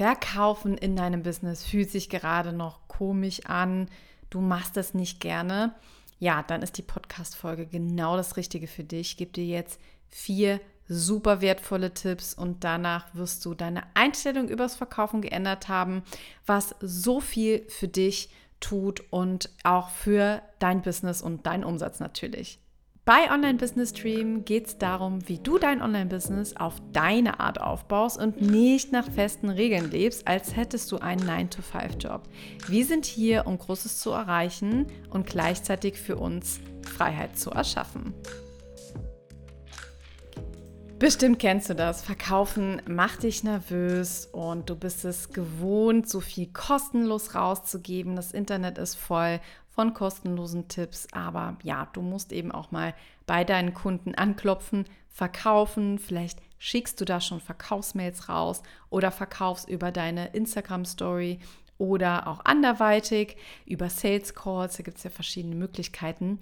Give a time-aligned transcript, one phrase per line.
[0.00, 3.86] Verkaufen in deinem Business fühlt sich gerade noch komisch an,
[4.30, 5.74] du machst das nicht gerne,
[6.18, 9.10] ja, dann ist die Podcast-Folge genau das Richtige für dich.
[9.10, 9.78] Ich gebe dir jetzt
[10.08, 10.58] vier
[10.88, 16.02] super wertvolle Tipps und danach wirst du deine Einstellung übers Verkaufen geändert haben,
[16.46, 22.58] was so viel für dich tut und auch für dein Business und deinen Umsatz natürlich.
[23.10, 28.16] Bei Online Business Stream geht es darum, wie du dein Online-Business auf deine Art aufbaust
[28.20, 32.22] und nicht nach festen Regeln lebst, als hättest du einen 9-to-5-Job.
[32.68, 38.14] Wir sind hier, um Großes zu erreichen und gleichzeitig für uns Freiheit zu erschaffen.
[41.00, 42.02] Bestimmt kennst du das.
[42.02, 48.14] Verkaufen macht dich nervös und du bist es gewohnt, so viel kostenlos rauszugeben.
[48.14, 49.40] Das Internet ist voll
[49.80, 51.08] von kostenlosen Tipps.
[51.12, 52.94] Aber ja, du musst eben auch mal
[53.24, 55.98] bei deinen Kunden anklopfen, verkaufen.
[55.98, 61.38] Vielleicht schickst du da schon Verkaufsmails raus oder verkaufst über deine Instagram-Story
[61.78, 64.76] oder auch anderweitig über Sales Calls.
[64.76, 66.40] Da gibt es ja verschiedene Möglichkeiten.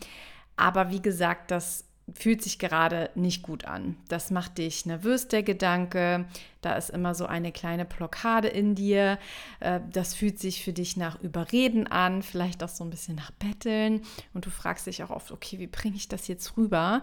[0.56, 3.96] Aber wie gesagt, das fühlt sich gerade nicht gut an.
[4.08, 6.26] Das macht dich nervös, der Gedanke.
[6.60, 9.18] Da ist immer so eine kleine Blockade in dir.
[9.60, 13.30] Äh, das fühlt sich für dich nach Überreden an, vielleicht auch so ein bisschen nach
[13.32, 14.02] Betteln.
[14.34, 17.02] Und du fragst dich auch oft, okay, wie bringe ich das jetzt rüber?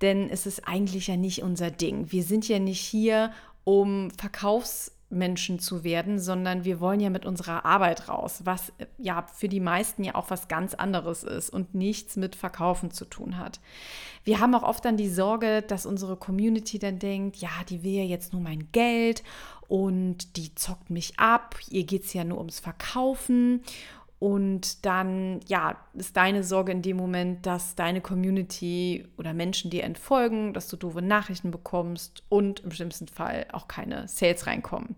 [0.00, 2.12] Denn es ist eigentlich ja nicht unser Ding.
[2.12, 3.32] Wir sind ja nicht hier,
[3.64, 9.26] um Verkaufs Menschen zu werden, sondern wir wollen ja mit unserer Arbeit raus, was ja
[9.32, 13.38] für die meisten ja auch was ganz anderes ist und nichts mit Verkaufen zu tun
[13.38, 13.60] hat.
[14.24, 17.92] Wir haben auch oft dann die Sorge, dass unsere Community dann denkt, ja, die will
[17.92, 19.22] ja jetzt nur mein Geld
[19.68, 23.62] und die zockt mich ab, ihr geht es ja nur ums Verkaufen
[24.24, 29.84] und dann, ja, ist deine Sorge in dem Moment, dass deine Community oder Menschen dir
[29.84, 34.96] entfolgen, dass du doofe Nachrichten bekommst und im schlimmsten Fall auch keine Sales reinkommen.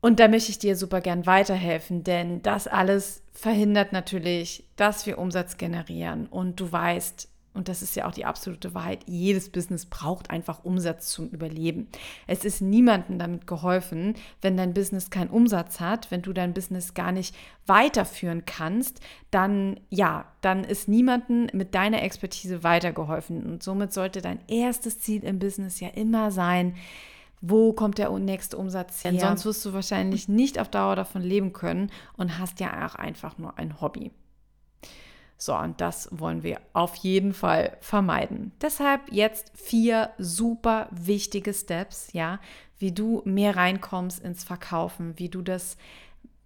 [0.00, 5.18] Und da möchte ich dir super gern weiterhelfen, denn das alles verhindert natürlich, dass wir
[5.18, 6.28] Umsatz generieren.
[6.28, 10.64] Und du weißt, und das ist ja auch die absolute Wahrheit, jedes Business braucht einfach
[10.64, 11.88] Umsatz zum Überleben.
[12.26, 16.94] Es ist niemandem damit geholfen, wenn dein Business keinen Umsatz hat, wenn du dein Business
[16.94, 17.34] gar nicht
[17.66, 19.00] weiterführen kannst,
[19.30, 23.44] dann ja, dann ist niemandem mit deiner Expertise weitergeholfen.
[23.44, 26.76] Und somit sollte dein erstes Ziel im Business ja immer sein,
[27.40, 29.12] wo kommt der nächste Umsatz her?
[29.12, 32.94] Denn sonst wirst du wahrscheinlich nicht auf Dauer davon leben können und hast ja auch
[32.94, 34.10] einfach nur ein Hobby.
[35.38, 38.52] So, und das wollen wir auf jeden Fall vermeiden.
[38.62, 42.40] Deshalb jetzt vier super wichtige Steps, ja,
[42.78, 45.76] wie du mehr reinkommst ins Verkaufen, wie du das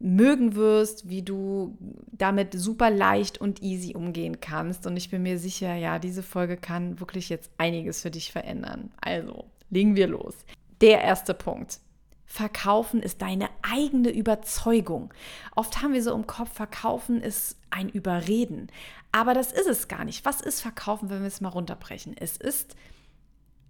[0.01, 1.77] mögen wirst, wie du
[2.11, 4.87] damit super leicht und easy umgehen kannst.
[4.87, 8.91] Und ich bin mir sicher, ja, diese Folge kann wirklich jetzt einiges für dich verändern.
[9.01, 10.35] Also, legen wir los.
[10.81, 11.81] Der erste Punkt.
[12.25, 15.13] Verkaufen ist deine eigene Überzeugung.
[15.55, 18.69] Oft haben wir so im Kopf, Verkaufen ist ein Überreden.
[19.13, 20.25] Aber das ist es gar nicht.
[20.25, 22.17] Was ist Verkaufen, wenn wir es mal runterbrechen?
[22.19, 22.77] Es ist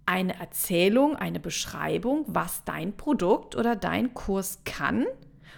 [0.05, 5.05] eine Erzählung, eine Beschreibung, was dein Produkt oder dein Kurs kann,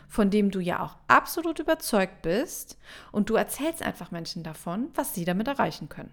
[0.08, 2.78] von dem du ja auch absolut überzeugt bist.
[3.12, 6.12] Und du erzählst einfach Menschen davon, was sie damit erreichen können.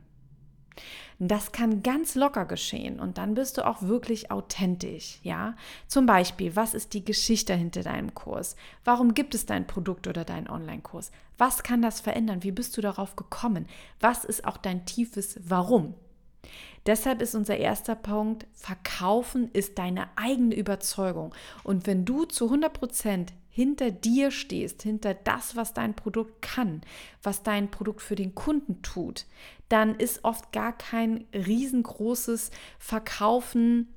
[1.19, 5.55] Das kann ganz locker geschehen und dann bist du auch wirklich authentisch, ja?
[5.87, 8.57] Zum Beispiel, was ist die Geschichte hinter deinem Kurs?
[8.85, 11.11] Warum gibt es dein Produkt oder deinen Online-Kurs?
[11.37, 12.43] Was kann das verändern?
[12.43, 13.67] Wie bist du darauf gekommen?
[14.01, 15.95] Was ist auch dein tiefes Warum?
[16.87, 21.35] Deshalb ist unser erster Punkt, verkaufen ist deine eigene Überzeugung.
[21.63, 26.81] Und wenn du zu 100 Prozent hinter dir stehst, hinter das, was dein Produkt kann,
[27.23, 29.27] was dein Produkt für den Kunden tut,
[29.69, 33.89] dann ist oft gar kein riesengroßes Verkaufen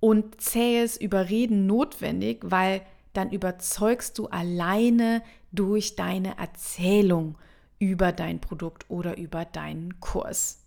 [0.00, 2.80] und zähes Überreden notwendig, weil
[3.12, 5.22] dann überzeugst du alleine
[5.52, 7.36] durch deine Erzählung
[7.78, 10.64] über dein Produkt oder über deinen Kurs.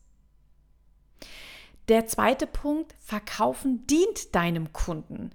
[1.87, 5.31] Der zweite Punkt, Verkaufen dient deinem Kunden.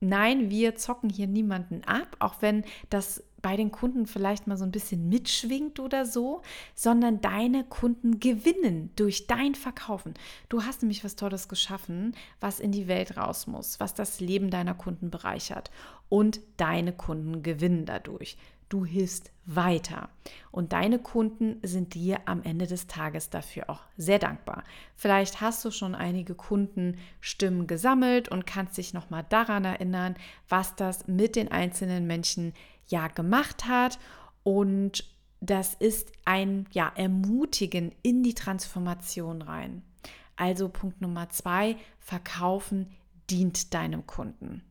[0.00, 4.64] Nein, wir zocken hier niemanden ab, auch wenn das bei den Kunden vielleicht mal so
[4.64, 6.42] ein bisschen mitschwingt oder so,
[6.74, 10.14] sondern deine Kunden gewinnen durch dein Verkaufen.
[10.48, 14.50] Du hast nämlich was Tolles geschaffen, was in die Welt raus muss, was das Leben
[14.50, 15.70] deiner Kunden bereichert
[16.08, 18.36] und deine Kunden gewinnen dadurch.
[18.68, 20.10] Du hilfst weiter.
[20.50, 24.62] Und deine Kunden sind dir am Ende des Tages dafür auch sehr dankbar.
[24.94, 30.16] Vielleicht hast du schon einige Kundenstimmen gesammelt und kannst dich nochmal daran erinnern,
[30.48, 32.52] was das mit den einzelnen Menschen
[32.88, 33.98] ja gemacht hat.
[34.42, 35.04] Und
[35.40, 39.82] das ist ein ja, Ermutigen in die Transformation rein.
[40.36, 42.90] Also Punkt Nummer zwei, verkaufen
[43.30, 44.62] dient deinem Kunden.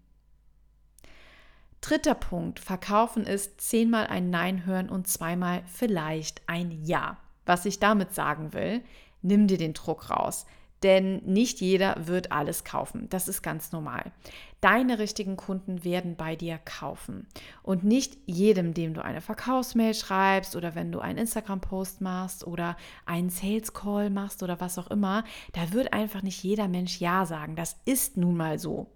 [1.88, 7.16] Dritter Punkt, verkaufen ist zehnmal ein Nein hören und zweimal vielleicht ein Ja.
[7.46, 8.82] Was ich damit sagen will,
[9.22, 10.46] nimm dir den Druck raus.
[10.84, 13.08] Denn nicht jeder wird alles kaufen.
[13.10, 14.12] Das ist ganz normal.
[14.60, 17.26] Deine richtigen Kunden werden bei dir kaufen.
[17.64, 22.76] Und nicht jedem, dem du eine Verkaufsmail schreibst oder wenn du einen Instagram-Post machst oder
[23.06, 25.24] einen Sales-Call machst oder was auch immer,
[25.54, 27.56] da wird einfach nicht jeder Mensch Ja sagen.
[27.56, 28.88] Das ist nun mal so.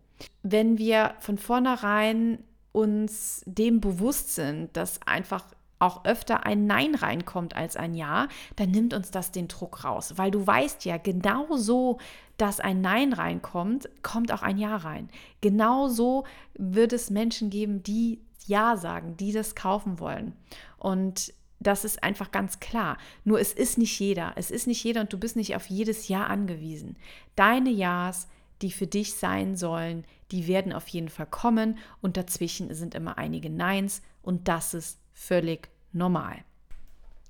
[0.44, 5.44] Wenn wir von vornherein uns dem bewusst sind, dass einfach
[5.82, 10.14] auch öfter ein Nein reinkommt als ein Ja, dann nimmt uns das den Druck raus,
[10.16, 11.98] weil du weißt ja genauso,
[12.38, 15.10] dass ein Nein reinkommt, kommt auch ein Ja rein.
[15.42, 20.34] Genauso wird es Menschen geben, die Ja sagen, die das kaufen wollen.
[20.78, 22.98] Und das ist einfach ganz klar.
[23.24, 24.34] Nur es ist nicht jeder.
[24.36, 26.98] Es ist nicht jeder und du bist nicht auf jedes Ja angewiesen.
[27.36, 28.28] Deine Ja's,
[28.62, 33.18] die für dich sein sollen, die werden auf jeden Fall kommen und dazwischen sind immer
[33.18, 36.38] einige Neins und das ist völlig normal.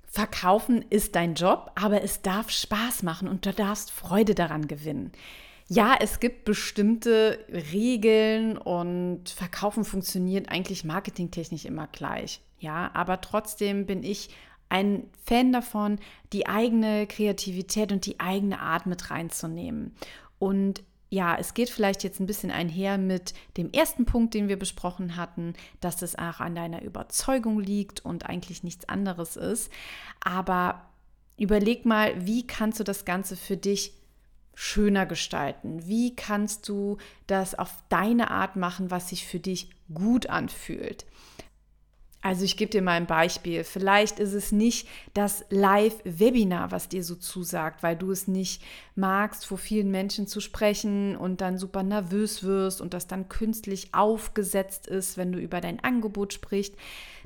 [0.06, 5.14] Verkaufen ist dein Job, aber es darf Spaß machen und du darfst Freude daran gewinnen.
[5.70, 12.42] Ja, es gibt bestimmte Regeln und Verkaufen funktioniert eigentlich marketingtechnisch immer gleich.
[12.60, 14.32] Ja, aber trotzdem bin ich
[14.68, 16.00] ein Fan davon,
[16.34, 19.96] die eigene Kreativität und die eigene Art mit reinzunehmen.
[20.40, 24.58] Und ja, es geht vielleicht jetzt ein bisschen einher mit dem ersten Punkt, den wir
[24.58, 29.70] besprochen hatten, dass es auch an deiner Überzeugung liegt und eigentlich nichts anderes ist.
[30.22, 30.86] Aber
[31.38, 33.92] überleg mal, wie kannst du das Ganze für dich
[34.56, 35.86] schöner gestalten?
[35.86, 36.98] Wie kannst du
[37.28, 41.06] das auf deine Art machen, was sich für dich gut anfühlt?
[42.22, 43.64] Also ich gebe dir mal ein Beispiel.
[43.64, 48.62] Vielleicht ist es nicht das Live-Webinar, was dir so zusagt, weil du es nicht
[48.96, 53.94] magst, vor vielen Menschen zu sprechen und dann super nervös wirst und das dann künstlich
[53.94, 56.76] aufgesetzt ist, wenn du über dein Angebot sprichst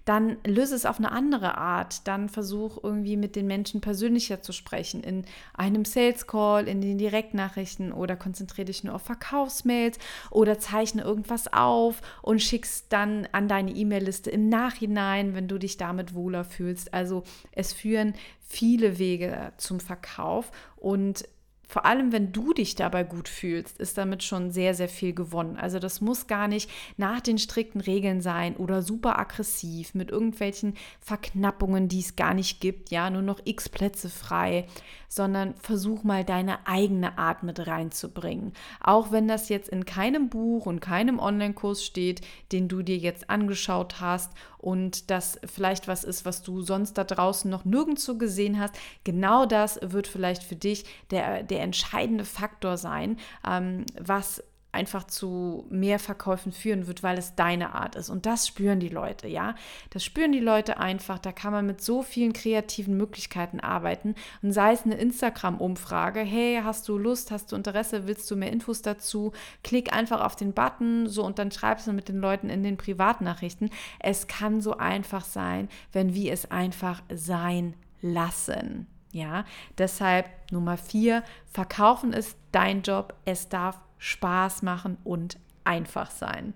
[0.06, 2.07] dann löse es auf eine andere Art.
[2.07, 6.98] Dann versuch irgendwie mit den Menschen persönlicher zu sprechen, in einem Sales Call, in den
[6.98, 9.98] Direktnachrichten oder konzentriere dich nur auf Verkaufsmails
[10.30, 15.78] oder zeichne irgendwas auf und schickst dann an deine E-Mail-Liste im Nachhinein, wenn du dich
[15.78, 16.94] damit wohler fühlst.
[16.94, 18.13] Also es führen
[18.48, 21.25] viele Wege zum Verkauf und
[21.68, 25.58] vor allem wenn du dich dabei gut fühlst, ist damit schon sehr, sehr viel gewonnen.
[25.58, 30.76] Also das muss gar nicht nach den strikten Regeln sein oder super aggressiv mit irgendwelchen
[31.00, 34.68] Verknappungen, die es gar nicht gibt, ja, nur noch x Plätze frei,
[35.08, 38.54] sondern versuch mal deine eigene Art mit reinzubringen.
[38.82, 42.22] Auch wenn das jetzt in keinem Buch und keinem Online-Kurs steht,
[42.52, 44.32] den du dir jetzt angeschaut hast
[44.66, 48.74] und das vielleicht was ist, was du sonst da draußen noch nirgendwo gesehen hast.
[49.04, 53.18] Genau das wird vielleicht für dich der, der entscheidende Faktor sein,
[53.48, 54.44] ähm, was
[54.75, 58.10] einfach zu mehr Verkäufen führen wird, weil es deine Art ist.
[58.10, 59.56] Und das spüren die Leute, ja.
[59.89, 61.18] Das spüren die Leute einfach.
[61.18, 64.16] Da kann man mit so vielen kreativen Möglichkeiten arbeiten.
[64.42, 68.51] Und sei es eine Instagram-Umfrage, hey, hast du Lust, hast du Interesse, willst du mehr
[68.51, 69.31] Infos dazu?
[69.63, 72.78] Klick einfach auf den Button, so und dann schreibst du mit den Leuten in den
[72.78, 73.69] Privatnachrichten.
[74.00, 78.88] Es kann so einfach sein, wenn wir es einfach sein lassen.
[79.16, 79.45] Ja,
[79.78, 83.13] deshalb Nummer vier, verkaufen ist dein Job.
[83.24, 86.54] Es darf Spaß machen und einfach sein.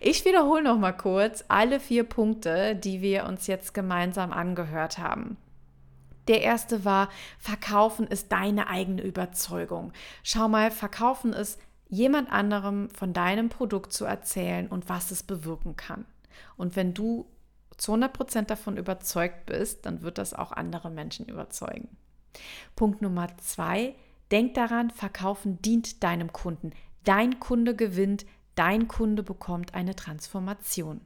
[0.00, 5.36] Ich wiederhole noch mal kurz alle vier Punkte, die wir uns jetzt gemeinsam angehört haben.
[6.26, 9.92] Der erste war, verkaufen ist deine eigene Überzeugung.
[10.24, 15.76] Schau mal, verkaufen ist jemand anderem von deinem Produkt zu erzählen und was es bewirken
[15.76, 16.06] kann.
[16.56, 17.26] Und wenn du
[17.76, 21.96] zu 100% davon überzeugt bist, dann wird das auch andere Menschen überzeugen.
[22.74, 23.94] Punkt Nummer zwei,
[24.30, 26.72] Denk daran, verkaufen dient deinem Kunden.
[27.04, 31.00] Dein Kunde gewinnt, dein Kunde bekommt eine Transformation.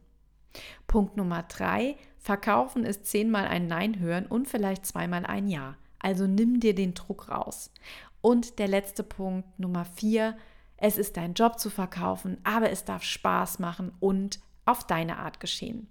[0.86, 5.76] Punkt Nummer drei, verkaufen ist zehnmal ein Nein hören und vielleicht zweimal ein Ja.
[5.98, 7.72] Also nimm dir den Druck raus.
[8.20, 10.36] Und der letzte Punkt, Nummer vier,
[10.76, 15.40] es ist dein Job zu verkaufen, aber es darf Spaß machen und auf deine Art
[15.40, 15.88] geschehen.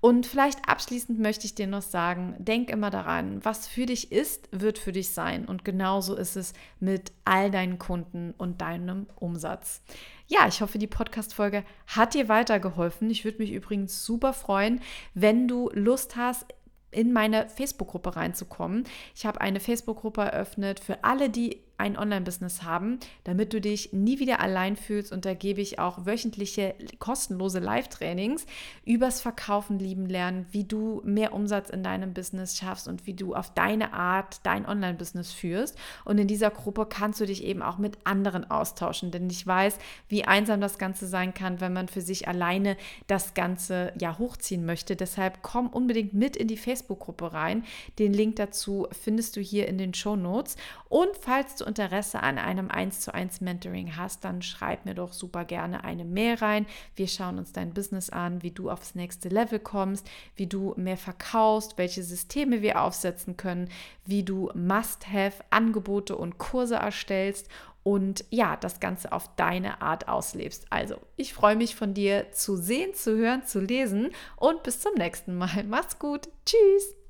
[0.00, 4.48] Und vielleicht abschließend möchte ich dir noch sagen, denk immer daran, was für dich ist,
[4.50, 5.44] wird für dich sein.
[5.44, 9.80] Und genauso ist es mit all deinen Kunden und deinem Umsatz.
[10.26, 13.10] Ja, ich hoffe, die Podcast-Folge hat dir weitergeholfen.
[13.10, 14.80] Ich würde mich übrigens super freuen,
[15.14, 16.46] wenn du Lust hast,
[16.90, 18.84] in meine Facebook-Gruppe reinzukommen.
[19.14, 24.20] Ich habe eine Facebook-Gruppe eröffnet für alle, die ein Online-Business haben, damit du dich nie
[24.20, 25.12] wieder allein fühlst.
[25.12, 28.46] Und da gebe ich auch wöchentliche kostenlose Live-Trainings
[28.84, 33.34] übers Verkaufen lieben lernen, wie du mehr Umsatz in deinem Business schaffst und wie du
[33.34, 35.76] auf deine Art dein Online-Business führst.
[36.04, 39.78] Und in dieser Gruppe kannst du dich eben auch mit anderen austauschen, denn ich weiß,
[40.08, 42.76] wie einsam das Ganze sein kann, wenn man für sich alleine
[43.08, 44.94] das Ganze ja hochziehen möchte.
[44.94, 47.64] Deshalb komm unbedingt mit in die Facebook-Gruppe rein.
[47.98, 50.56] Den Link dazu findest du hier in den Show Notes.
[50.92, 55.14] Und falls du Interesse an einem 1 zu 1 Mentoring hast, dann schreib mir doch
[55.14, 56.66] super gerne eine Mail rein.
[56.96, 60.06] Wir schauen uns dein Business an, wie du aufs nächste Level kommst,
[60.36, 63.70] wie du mehr verkaufst, welche Systeme wir aufsetzen können,
[64.04, 67.48] wie du Must-Have-Angebote und Kurse erstellst
[67.82, 70.66] und ja, das Ganze auf deine Art auslebst.
[70.68, 74.92] Also, ich freue mich von dir zu sehen, zu hören, zu lesen und bis zum
[74.96, 75.64] nächsten Mal.
[75.66, 76.28] Mach's gut.
[76.44, 77.01] Tschüss.